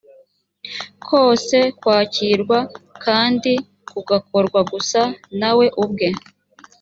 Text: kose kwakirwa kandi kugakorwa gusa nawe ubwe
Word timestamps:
kose 1.07 1.57
kwakirwa 1.79 2.59
kandi 3.03 3.51
kugakorwa 3.91 4.59
gusa 4.71 5.01
nawe 5.39 5.65
ubwe 5.83 6.09